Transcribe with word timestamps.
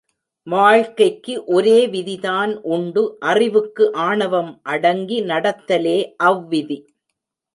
வாழ்க்கைக்கு 0.47 1.33
ஒரே 1.45 1.87
விதிதான் 1.87 2.53
உண்டு 2.67 3.03
அறிவுக்கு 3.19 3.93
ஆணவம் 3.93 4.59
அடங்கி 4.63 5.19
நடத்தலே 5.23 5.97
அவ் 6.17 6.47
விதி. 6.47 6.79